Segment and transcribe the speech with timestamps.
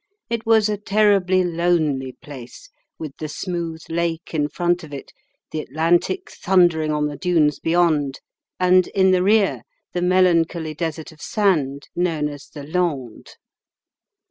[0.31, 5.11] It was a terribly lonely place, with the smooth lake in front of it,
[5.51, 8.19] the Atlantic thundering on the dunes beyond,
[8.59, 9.61] and in the rear
[9.93, 13.37] the melancholy desert of sand known as the Landes.